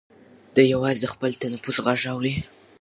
[0.55, 2.33] دی یوازې د خپل تنفس غږ اوري.